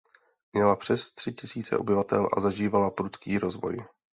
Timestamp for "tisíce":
1.33-1.77